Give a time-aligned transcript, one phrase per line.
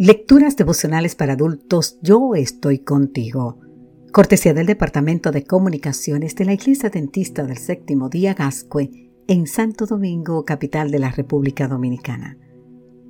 [0.00, 3.58] Lecturas devocionales para adultos, yo estoy contigo.
[4.12, 9.86] Cortesía del Departamento de Comunicaciones de la Iglesia Dentista del Séptimo Día Gascue en Santo
[9.86, 12.38] Domingo, capital de la República Dominicana.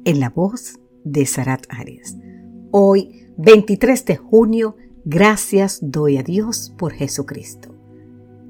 [0.07, 2.17] En la voz de Sarat Arias.
[2.71, 7.75] Hoy, 23 de junio, gracias doy a Dios por Jesucristo.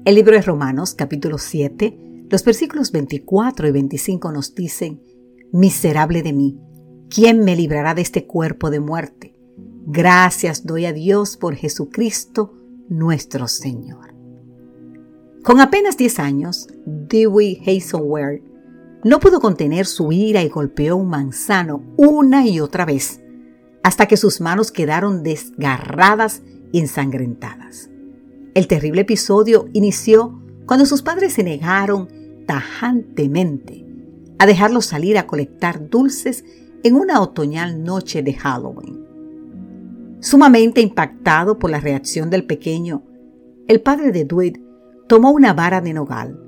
[0.05, 5.03] El libro de Romanos, capítulo 7, los versículos 24 y 25 nos dicen,
[5.51, 6.57] Miserable de mí
[7.09, 9.33] ¿Quién me librará de este cuerpo de muerte?
[9.87, 12.53] Gracias doy a Dios por Jesucristo
[12.87, 14.13] nuestro Señor.
[15.43, 18.43] Con apenas 10 años, Dewey Hazelware
[19.03, 23.21] no pudo contener su ira y golpeó un manzano una y otra vez,
[23.81, 27.89] hasta que sus manos quedaron desgarradas y ensangrentadas.
[28.53, 32.07] El terrible episodio inició cuando sus padres se negaron
[32.45, 33.83] tajantemente
[34.37, 36.45] a dejarlo salir a colectar dulces
[36.83, 39.05] en una otoñal noche de Halloween.
[40.19, 43.03] Sumamente impactado por la reacción del pequeño,
[43.67, 44.57] el padre de Dwight
[45.07, 46.39] tomó una vara de nogal,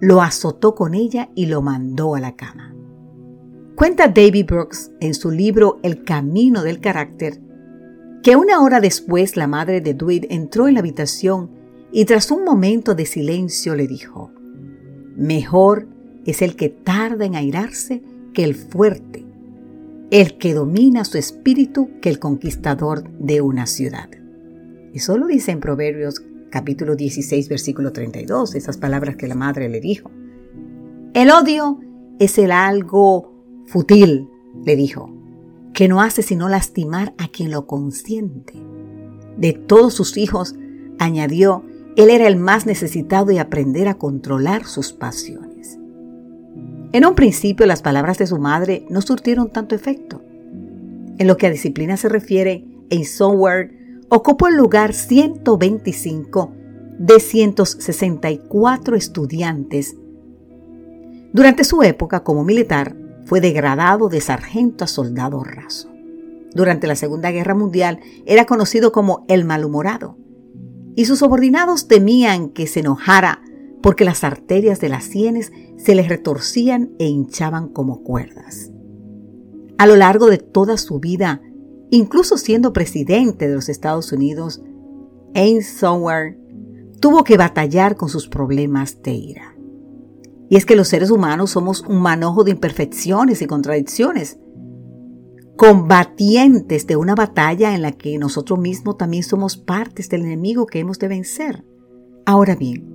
[0.00, 2.74] lo azotó con ella y lo mandó a la cama.
[3.76, 7.40] Cuenta David Brooks en su libro El Camino del Carácter
[8.24, 11.50] que una hora después la madre de Dwight entró en la habitación
[11.92, 14.32] y tras un momento de silencio le dijo,
[15.14, 15.86] Mejor
[16.24, 19.26] es el que tarda en airarse que el fuerte
[20.14, 24.08] el que domina su espíritu que el conquistador de una ciudad.
[24.92, 29.80] Eso lo dice en Proverbios capítulo 16, versículo 32, esas palabras que la madre le
[29.80, 30.12] dijo.
[31.14, 31.80] El odio
[32.20, 33.34] es el algo
[33.66, 34.28] futil,
[34.64, 35.12] le dijo,
[35.72, 38.52] que no hace sino lastimar a quien lo consiente.
[39.36, 40.54] De todos sus hijos,
[41.00, 41.64] añadió,
[41.96, 45.43] él era el más necesitado de aprender a controlar sus pasiones.
[46.94, 50.22] En un principio las palabras de su madre no surtieron tanto efecto.
[51.18, 52.64] En lo que a disciplina se refiere,
[53.04, 56.52] Software ocupó el lugar 125
[57.00, 59.96] de 164 estudiantes.
[61.32, 65.90] Durante su época como militar, fue degradado de sargento a soldado raso.
[66.54, 70.16] Durante la Segunda Guerra Mundial era conocido como el malhumorado,
[70.94, 73.42] y sus subordinados temían que se enojara
[73.84, 78.72] porque las arterias de las sienes se les retorcían e hinchaban como cuerdas.
[79.76, 81.42] A lo largo de toda su vida,
[81.90, 84.62] incluso siendo presidente de los Estados Unidos,
[85.34, 86.38] Eisenhower
[86.98, 89.54] tuvo que batallar con sus problemas de ira.
[90.48, 94.38] Y es que los seres humanos somos un manojo de imperfecciones y contradicciones,
[95.58, 100.78] combatientes de una batalla en la que nosotros mismos también somos partes del enemigo que
[100.78, 101.66] hemos de vencer.
[102.24, 102.93] Ahora bien,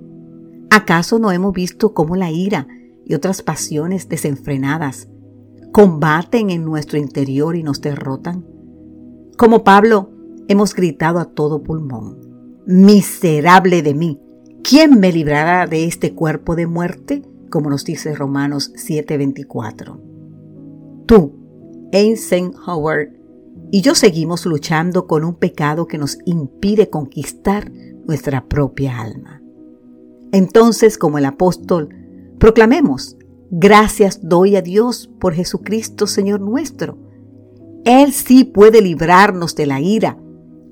[0.69, 2.67] ¿Acaso no hemos visto cómo la ira
[3.05, 5.07] y otras pasiones desenfrenadas
[5.71, 8.45] combaten en nuestro interior y nos derrotan?
[9.37, 10.11] Como Pablo,
[10.47, 12.19] hemos gritado a todo pulmón,
[12.67, 14.19] miserable de mí,
[14.63, 17.23] ¿quién me librará de este cuerpo de muerte?
[17.49, 19.99] Como nos dice Romanos 7:24.
[21.07, 21.33] Tú,
[21.91, 23.19] Eisenhower,
[23.71, 27.71] y yo seguimos luchando con un pecado que nos impide conquistar
[28.05, 29.38] nuestra propia alma.
[30.31, 31.89] Entonces, como el apóstol,
[32.37, 33.17] proclamemos,
[33.49, 36.97] gracias doy a Dios por Jesucristo Señor nuestro.
[37.85, 40.17] Él sí puede librarnos de la ira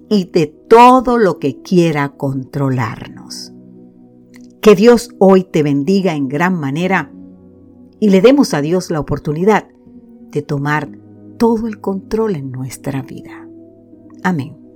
[0.09, 3.53] y de todo lo que quiera controlarnos.
[4.61, 7.11] Que Dios hoy te bendiga en gran manera
[7.99, 9.67] y le demos a Dios la oportunidad
[10.31, 10.89] de tomar
[11.37, 13.47] todo el control en nuestra vida.
[14.23, 14.66] Amén.